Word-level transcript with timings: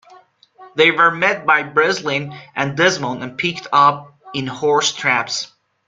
They 0.75 0.89
were 0.89 1.11
met 1.11 1.45
by 1.45 1.61
Breslin 1.61 2.33
and 2.55 2.75
Desmond 2.75 3.21
and 3.21 3.37
picked 3.37 3.67
up 3.71 4.15
in 4.33 4.47
horse 4.47 4.93
traps. 4.93 5.51